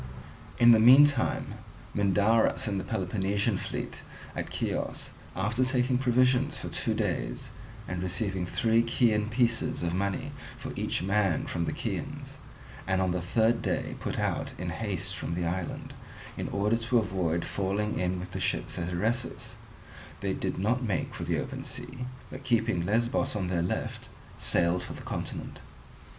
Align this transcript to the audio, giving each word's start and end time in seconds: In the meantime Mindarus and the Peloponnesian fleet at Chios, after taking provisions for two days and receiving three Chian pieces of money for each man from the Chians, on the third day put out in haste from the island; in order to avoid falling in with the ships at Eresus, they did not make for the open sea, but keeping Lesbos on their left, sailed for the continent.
In 0.57 0.71
the 0.71 0.79
meantime 0.79 1.53
Mindarus 1.93 2.65
and 2.67 2.79
the 2.79 2.83
Peloponnesian 2.83 3.59
fleet 3.59 4.01
at 4.35 4.51
Chios, 4.51 5.11
after 5.35 5.63
taking 5.63 5.99
provisions 5.99 6.57
for 6.57 6.69
two 6.69 6.95
days 6.95 7.51
and 7.87 8.01
receiving 8.01 8.47
three 8.47 8.81
Chian 8.81 9.29
pieces 9.29 9.83
of 9.83 9.93
money 9.93 10.31
for 10.57 10.73
each 10.75 11.03
man 11.03 11.45
from 11.45 11.65
the 11.65 11.71
Chians, 11.71 12.37
on 12.87 13.11
the 13.11 13.21
third 13.21 13.61
day 13.61 13.95
put 13.99 14.17
out 14.17 14.53
in 14.57 14.71
haste 14.71 15.15
from 15.15 15.35
the 15.35 15.45
island; 15.45 15.93
in 16.35 16.49
order 16.49 16.77
to 16.77 16.97
avoid 16.97 17.45
falling 17.45 17.99
in 17.99 18.19
with 18.19 18.31
the 18.31 18.39
ships 18.39 18.79
at 18.79 18.89
Eresus, 18.89 19.53
they 20.21 20.33
did 20.33 20.57
not 20.57 20.81
make 20.83 21.13
for 21.13 21.25
the 21.25 21.37
open 21.37 21.63
sea, 21.63 22.07
but 22.31 22.43
keeping 22.43 22.83
Lesbos 22.83 23.35
on 23.35 23.49
their 23.49 23.61
left, 23.61 24.09
sailed 24.35 24.81
for 24.81 24.93
the 24.93 25.03
continent. 25.03 25.59